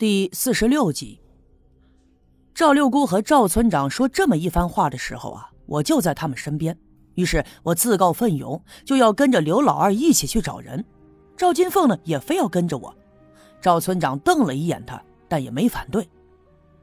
[0.00, 1.20] 第四十六集，
[2.54, 6.74] 赵六姑和赵村长说这么一番话的时候啊，我就在他们身边。
[7.16, 10.82] 于是我自告奋勇，就要跟着刘老二一起去找人。
[11.36, 12.96] 赵金凤呢，也非要跟着我。
[13.60, 16.08] 赵村长瞪了一眼他，但也没反对。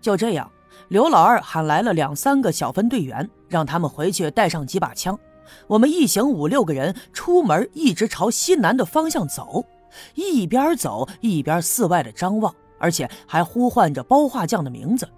[0.00, 0.50] 就这样，
[0.88, 5.18] 刘老二喊来了两三个小分队员，让他们回去带上几把枪。
[5.66, 9.66] 我们一行五六个人出门，一直朝西南的方向走，
[10.14, 12.54] 一边走一边四外的张望。
[12.82, 15.08] 而且还呼唤着包画匠的名字，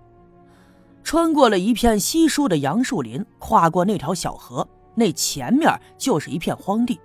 [1.03, 7.01] 穿过了一片稀疏的杨树林，跨过那条小河，那前面就是一片荒地。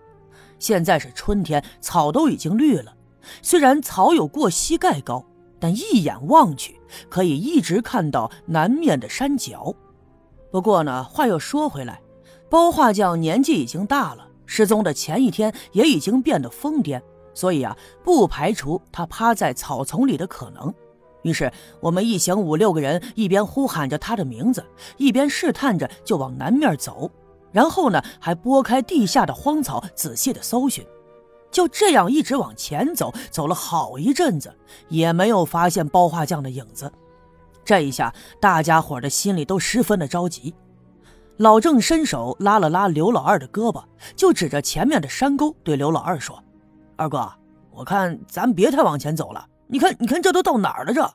[0.60, 2.94] 现在是春天，草都已经绿了，
[3.42, 5.26] 虽然草有过膝盖高，
[5.62, 9.74] 但一眼望去可以一直看到南面的山脚。
[10.52, 12.02] 不过呢，话又说回来，
[12.50, 17.02] 包画匠年纪已经大了，失踪的前一天也已经变得疯癫。
[17.34, 20.74] 所以啊，不排除他趴在草丛里的可能。
[21.22, 21.52] 于是
[21.82, 24.66] 我们一行五六个人，一边呼喊着他的名字，
[24.98, 27.12] 一边试探着就往南面走。
[27.52, 30.86] 然后呢，还拨开地下的荒草，仔细的搜寻。
[31.52, 34.56] 就这样一直往前走，走了好一阵子，
[34.88, 36.92] 也没有发现包画匠的影子。
[37.66, 40.54] 这一下，大家伙的心里都十分的着急。
[41.38, 43.84] 老郑伸手拉了拉刘老二的胳膊，
[44.16, 46.42] 就指着前面的山沟对刘老二说。
[47.00, 47.32] 二哥，
[47.72, 49.48] 我看咱别太往前走了。
[49.68, 50.94] 你看，你看，这都到哪儿了？
[50.94, 51.14] 这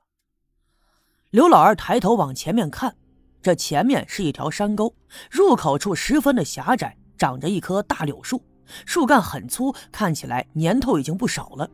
[1.30, 2.96] 刘老二抬头往前面看，
[3.42, 4.94] 这前面是一条山沟，
[5.30, 8.42] 入口处十分的狭窄，长着一棵大柳树，
[8.86, 11.68] 树干很粗，看起来年头已经不少了。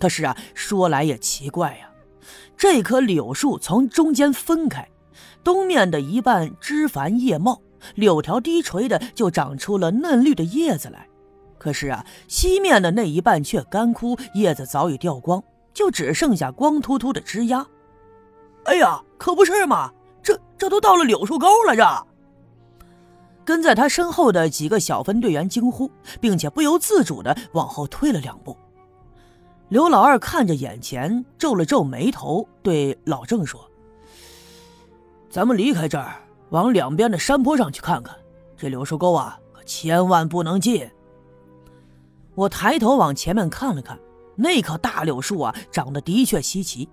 [0.00, 1.90] 可是啊，说来也奇怪呀，
[2.56, 4.88] 这棵柳树从中间分开，
[5.44, 7.60] 东面的一半枝繁叶茂，
[7.96, 11.06] 柳条低垂的，就长出了嫩绿的叶子来。
[11.62, 15.40] 可是啊，西面的那一半却干枯，叶子早已掉光，
[15.72, 17.64] 就只剩下光秃秃的枝丫。
[18.64, 19.92] 哎呀，可不是嘛！
[20.24, 22.06] 这这都到了柳树沟了，这！
[23.44, 25.88] 跟在他身后的几个小分队员惊呼，
[26.20, 28.56] 并且不由自主的往后退了两步。
[29.68, 33.70] 刘老二看着眼前，皱了皱眉头，对老郑说
[35.30, 36.16] ：“咱们离开这儿，
[36.50, 38.16] 往两边的山坡上去看看。
[38.56, 40.90] 这柳树沟啊，可千万不能进。”
[42.34, 43.98] 我抬头往前面看了看，
[44.36, 46.88] 那棵大柳树啊，长得的确稀奇。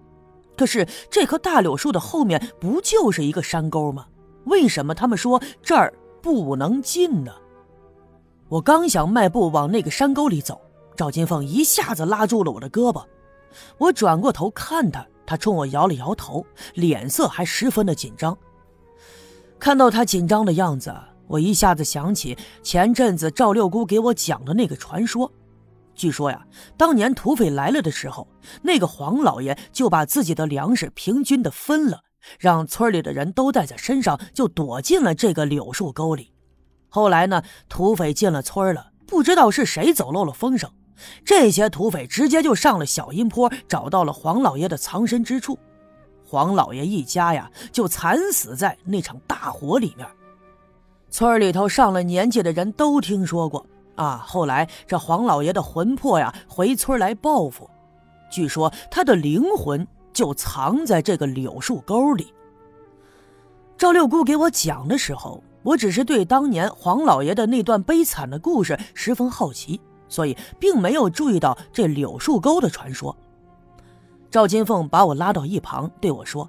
[0.57, 4.05] 可是这棵大柳树的后面不就是一个山沟吗？
[4.45, 7.31] 为什么他们说这儿不能进呢？
[8.49, 10.59] 我刚想迈步往那个山沟里走，
[10.95, 13.03] 赵金凤一下子拉住了我的胳膊。
[13.77, 18.37] 我转过头看他，他冲我摇了摇头，脸色还十分的紧张。
[19.59, 20.93] 看到他紧张的样子。
[21.29, 25.31] 我一下子想起前阵子赵六姑给我讲的那个传说。
[25.93, 26.43] 据说呀，
[26.75, 28.27] 当年土匪来了的时候，
[28.63, 32.01] 那个黄老爷就把自己的粮食平均的分了，
[32.39, 36.33] 让村里的人都带在身上，就躲进了这个柳树沟里。
[36.87, 40.71] 后来呢，土匪进了村了，不知道是谁走漏了风声，
[41.23, 45.59] 这些土匪直接就上了小阴坡，找到了黄老爷的藏身之处。
[46.25, 50.07] 黄老爷一家呀，就惨死在那场大火里面。
[51.09, 53.65] 村里头上了年纪的人都听说过
[53.95, 54.23] 啊。
[54.25, 57.69] 后来这黄老爷的魂魄呀，回村来报复。
[58.29, 62.33] 据说他的灵魂就藏在这个柳树沟里。
[63.77, 73.15] 赵六姑给我讲的时候，我只是对当年黄老爷的那段悲惨的故事十分好奇，所以并没有注意到这柳树沟的传说。
[74.29, 76.47] 赵金凤把我拉到一旁对我说：“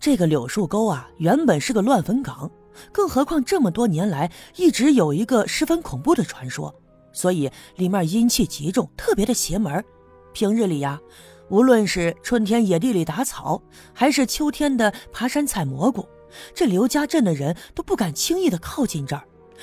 [0.00, 2.50] 这个柳树沟啊，原本是个乱坟岗。”
[2.92, 6.74] 更何况这么多年来一直有一个十分恐怖的传说，
[7.12, 9.84] 所以里面阴气极重，特别的邪门。
[10.32, 11.00] 平日里呀，
[11.48, 13.62] 无论是春天野地里打草，
[13.94, 16.06] 还是秋天的爬山采蘑菇，
[16.54, 19.22] 这刘家镇的人都不敢轻易的靠近这儿，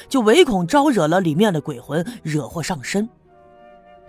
[0.10, 3.08] 就唯恐招惹了里面的鬼魂，惹祸上身。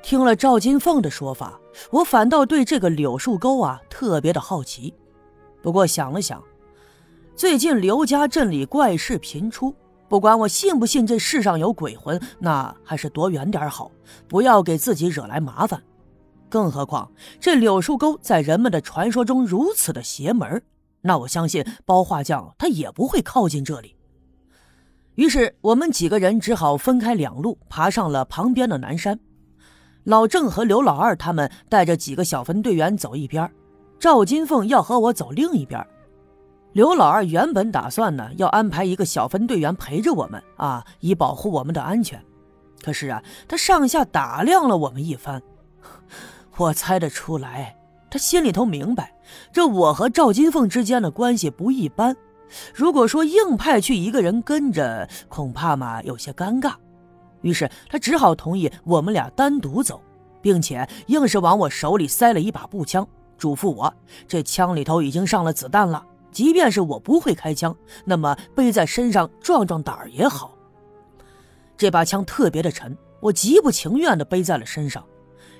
[0.02, 1.58] 听了赵金凤的说法，
[1.90, 4.94] 我反倒对这个柳树沟啊特别的好奇。
[5.62, 6.42] 不过想了想。
[7.36, 9.74] 最近刘家镇里怪事频出，
[10.08, 13.90] 不管我信不信这世上有鬼魂，那还是躲远点好，
[14.28, 15.82] 不要给自己惹来麻烦。
[16.48, 17.10] 更何况
[17.40, 20.62] 这柳树沟在人们的传说中如此的邪门，
[21.00, 23.96] 那我相信包画匠他也不会靠近这里。
[25.16, 29.18] 于是我们几个人只好分开两路，爬上了旁边的南山。
[30.04, 33.50] 老郑和刘老二他们带着几个小分队员走一边，
[33.98, 35.84] 赵金凤要和我走另一边。
[36.74, 42.20] 刘老二原本打算呢，要安排一个小分队员陪着我们啊，以保护我们的安全。
[42.82, 45.40] 可是啊，他上下打量了我们一番，
[46.56, 47.76] 我猜得出来，
[48.10, 49.14] 他心里头明白，
[49.52, 52.16] 这我和赵金凤之间的关系不一般。
[52.74, 56.72] 如果说硬派去一个人跟着，恐怕嘛有些尴尬。
[57.42, 60.02] 于是他只好同意我们俩单独走，
[60.42, 63.06] 并且硬是往我手里塞了一把步枪，
[63.38, 63.94] 嘱咐我
[64.26, 66.04] 这枪里头已经上了子弹了，
[66.34, 70.58] 即便是我不会开枪，那么背在身上壮壮胆儿也好。
[71.76, 75.02] 这把枪特别的沉，我极不情愿地背在了身上。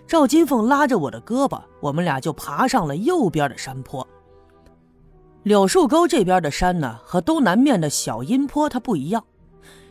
[0.06, 4.06] 赵金凤拉着我的胳膊，我们俩就爬上了右边的山坡。
[5.44, 9.24] 柳树沟这边的山呢，和东南面的小阴坡它不一样。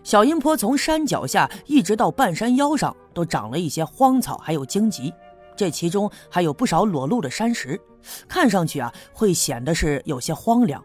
[0.04, 5.14] 小阴坡从山脚下一直到半山腰上，都长了一些荒草，还有荆棘，
[5.56, 7.80] 这其中还有不少裸露的山石，
[8.28, 10.84] 看上去啊，会显得是有些荒凉。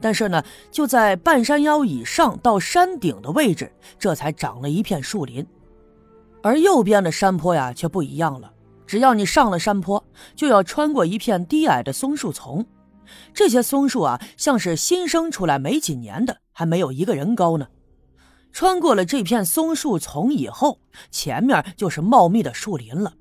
[0.00, 5.44] 但是呢，就在半山腰以上到山顶的位置，这才长了一片树林。
[6.42, 8.52] 而右边的山坡呀，却不一样了。
[8.86, 10.02] 只要你上了山坡，
[10.36, 12.64] 就要穿过一片低矮的松树丛。
[13.34, 17.66] 这些松树啊，像是新生出来没几年的，还没有一个人高呢。
[18.52, 20.78] 穿过了这片松树丛以后，
[21.10, 23.12] 前面就是茂密的树林了。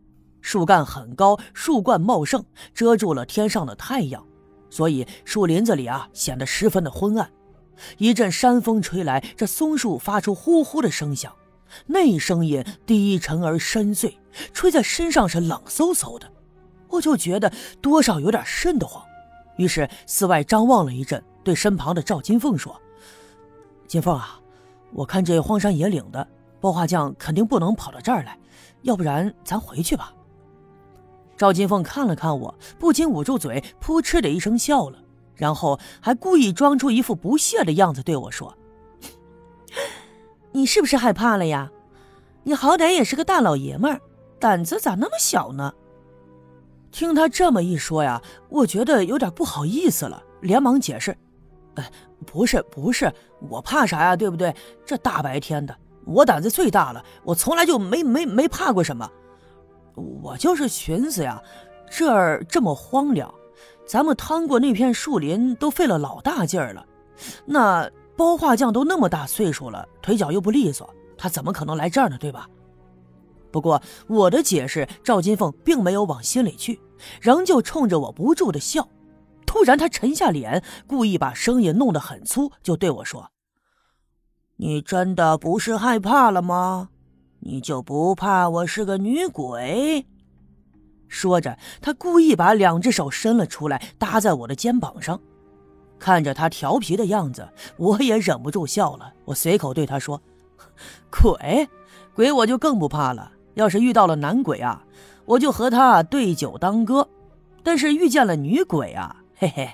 [0.48, 2.42] 树干很高，树冠茂盛，
[2.74, 4.26] 遮住了天上的太阳。
[4.70, 7.30] 所以树林子里啊显得十分的昏暗。
[7.98, 11.34] 一阵山风吹来，这松树发出呼呼的声响，
[11.86, 14.14] 那声音低沉而深邃，
[14.54, 16.32] 吹在身上是冷飕飕的。
[16.88, 17.52] 我就觉得
[17.82, 19.04] 多少有点瘆得慌，
[19.58, 22.74] 于是四外张望了一阵，对身旁的赵金凤说
[23.86, 24.40] ：“金凤啊，
[24.94, 26.26] 我看这荒山野岭的，
[26.62, 28.40] 包画匠肯定不能跑到这儿来，
[28.84, 30.14] 要不然咱回去吧。”
[31.38, 34.98] 赵金凤看了看我，不禁捂住嘴，扑哧的一声笑了，
[35.36, 38.58] 然后还故意装出一副不屑的样子对我说
[40.52, 41.72] ：“你是不是害怕了呀？
[42.44, 44.02] 你好歹也是个大老爷们儿，
[44.40, 45.72] 胆子咋那么小呢？”
[46.92, 48.20] 听他这么一说呀，
[48.50, 51.16] 我觉得有点不好意思了，连忙解释
[51.76, 51.92] ：“哎，
[52.26, 53.14] 不是不是，
[53.48, 54.16] 我怕啥呀？
[54.16, 54.56] 对不对？
[54.84, 59.08] 这大白天的，我胆子最大了，我从来就没没没怕过什么。”
[59.98, 61.42] 我就是寻思呀，
[61.90, 63.34] 这儿这么荒凉，
[63.86, 66.86] 咱们趟过那片树林都费了老大劲儿了。
[67.46, 72.18] 那包画匠都那么大岁数了，腿脚又不利索，他怎么可能来这儿呢？
[72.20, 72.48] 对吧？
[73.52, 76.80] 不过我的解释，赵金凤并没有往心里去，
[77.20, 78.88] 仍旧冲着我不住的笑。
[79.46, 83.32] 突然，他沉下脸，故意把声音弄得很粗，就对我说
[84.58, 86.90] ：“你真的不是害怕了吗？”
[87.40, 90.06] 你就不怕我是个女鬼？
[91.08, 95.20] 说着，他故意把两只手伸了出来，搭在我的肩膀上。
[96.00, 97.48] 看着他调皮的样子，
[97.78, 99.14] 我也忍不住笑了。
[99.26, 100.22] 我随口对他说
[101.10, 101.68] ：“鬼，
[102.14, 103.32] 鬼我就更不怕了。
[103.54, 104.84] 要是遇到了男鬼啊，
[105.26, 107.02] 我就和他对酒当歌；
[107.64, 109.70] 但是遇见了女鬼啊，嘿嘿，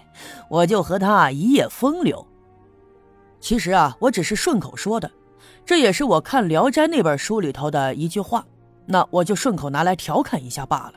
[0.50, 2.26] 我就和他一夜风流。
[3.40, 5.10] 其实啊，我只是顺口说的。”
[5.66, 8.46] 这也是我看《聊斋》那本书里头的一句话，
[8.86, 10.94] 那我就顺口拿来调侃一下罢了。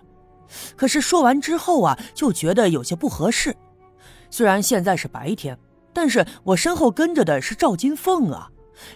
[0.76, 3.54] 可是说完之后啊，就觉得有些不合适。
[4.30, 5.56] 虽然现在是白天，
[5.92, 8.50] 但是我身后跟着的是赵金凤啊，“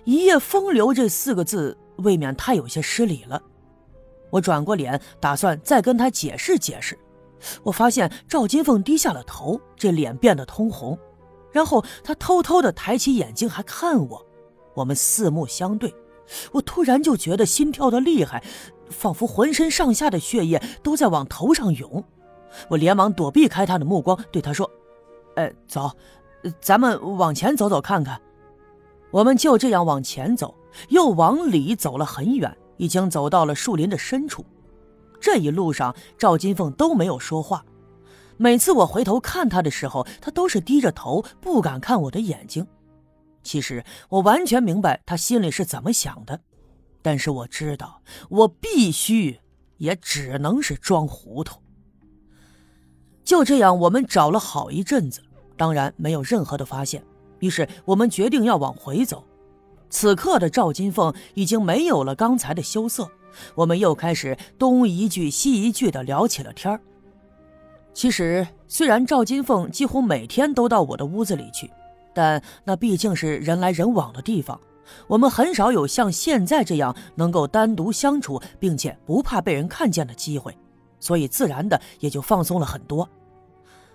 [0.05, 3.41] 一夜风流”这四个字未免太有些失礼了。
[4.31, 6.99] 我转过脸，打算再跟他解释解释。
[7.63, 10.99] 我发现赵金凤低下了头，这脸变得通红，
[11.51, 14.27] 然后她偷偷的抬起眼睛，还看我。
[14.75, 15.95] 我们四目相对，
[16.53, 18.43] 我突然就觉得心跳的厉害，
[18.89, 22.03] 仿佛浑身上下的血液都在往头上涌。
[22.69, 24.71] 我连忙躲避开他的目光，对他说
[25.37, 25.91] ：“哎，走，
[26.61, 28.21] 咱们往前走走看看。”
[29.13, 30.55] 我们就这样往前走，
[30.89, 34.45] 又往里走了很远，已经走到了树林的深处。
[35.21, 37.65] 这一路上，赵金凤都没有说话。
[38.37, 42.67] 每次我回头看他的时候，他都是低着头，不敢看我的眼睛。
[43.43, 46.41] 其实我完全明白他心里是怎么想的，
[47.03, 49.39] 但是我知道我必须
[49.79, 51.61] 也只能是装糊涂。
[53.25, 55.23] 就这样，我们找了好一阵子，
[55.57, 57.03] 当然没有任何的发现。
[57.39, 59.25] 于是我们决定要往回走。
[59.89, 63.11] 此刻的赵金凤已经没有了刚才的羞涩，
[63.55, 66.81] 我们又开始东一句西一句的聊起了天儿
[67.93, 71.71] 其实，虽然赵金凤几乎每天都到我的屋子里去。
[72.15, 74.61] 但那毕竟是人来人往的地方，
[75.07, 80.57] 我们很少有像现在这样能够单独相处，并且不怕被人看见的机会，
[80.99, 83.09] 所以自然的也就放松了很多。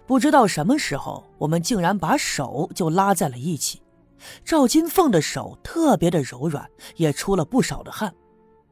[0.07, 3.81] 不知道什么时候，我们竟然把手就拉在了一起。
[4.43, 8.13] 赵金凤的手特别的柔软，也出了不少的汗。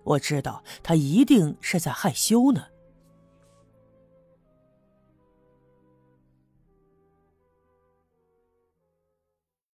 [0.03, 2.63] 我知道她一定是在害羞呢。